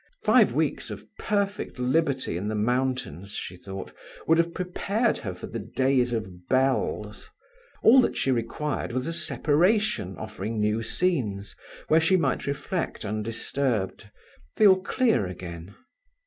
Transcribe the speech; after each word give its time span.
Five 0.23 0.55
weeks 0.55 0.89
of 0.89 1.05
perfect 1.19 1.77
liberty 1.77 2.35
in 2.35 2.47
the 2.47 2.55
mountains, 2.55 3.33
she 3.33 3.55
thought, 3.55 3.93
would 4.25 4.39
have 4.39 4.51
prepared 4.51 5.19
her 5.19 5.35
for 5.35 5.45
the 5.45 5.59
days 5.59 6.11
of 6.11 6.47
bells. 6.47 7.29
All 7.83 8.01
that 8.01 8.17
she 8.17 8.31
required 8.31 8.93
was 8.93 9.05
a 9.05 9.13
separation 9.13 10.17
offering 10.17 10.59
new 10.59 10.81
scenes, 10.81 11.55
where 11.87 11.99
she 12.01 12.17
might 12.17 12.47
reflect 12.47 13.05
undisturbed, 13.05 14.09
feel 14.55 14.77
clear 14.81 15.27
again. 15.27 15.75